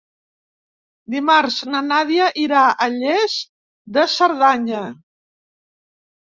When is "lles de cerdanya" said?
2.95-4.83